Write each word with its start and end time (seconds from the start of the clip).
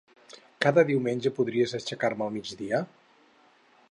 Cada 0.65 0.83
diumenge 0.89 1.31
podries 1.41 1.77
aixecar-me 1.79 2.27
al 2.29 2.35
migdia? 2.39 2.83